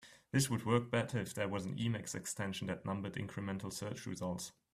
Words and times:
This 0.31 0.49
would 0.49 0.65
work 0.65 0.89
better 0.89 1.19
if 1.19 1.35
there 1.35 1.47
were 1.47 1.59
an 1.59 1.75
Emacs 1.77 2.15
extension 2.15 2.65
that 2.65 2.87
numbered 2.87 3.13
incremental 3.13 3.71
search 3.71 4.07
results. 4.07 4.51